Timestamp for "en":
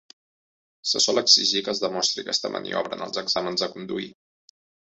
2.99-3.07